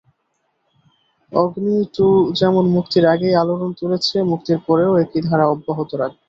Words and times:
অগ্নি-টু 1.31 2.07
যেমন 2.39 2.63
মুক্তির 2.75 3.05
আগেই 3.05 3.39
আলোড়ন 3.41 3.71
তুলেছে, 3.79 4.15
মুক্তির 4.31 4.59
পরেও 4.67 4.91
একই 5.03 5.21
ধারা 5.27 5.45
অব্যাহত 5.47 5.89
রাখবে। 5.93 6.19